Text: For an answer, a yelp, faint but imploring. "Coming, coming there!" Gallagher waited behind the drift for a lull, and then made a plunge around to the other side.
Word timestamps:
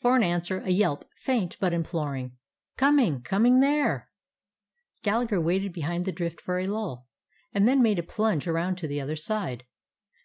For 0.00 0.16
an 0.16 0.24
answer, 0.24 0.58
a 0.62 0.70
yelp, 0.70 1.04
faint 1.18 1.56
but 1.60 1.72
imploring. 1.72 2.32
"Coming, 2.76 3.20
coming 3.22 3.60
there!" 3.60 4.10
Gallagher 5.04 5.40
waited 5.40 5.72
behind 5.72 6.04
the 6.04 6.10
drift 6.10 6.40
for 6.40 6.58
a 6.58 6.66
lull, 6.66 7.06
and 7.52 7.68
then 7.68 7.80
made 7.80 8.00
a 8.00 8.02
plunge 8.02 8.48
around 8.48 8.74
to 8.78 8.88
the 8.88 9.00
other 9.00 9.14
side. 9.14 9.62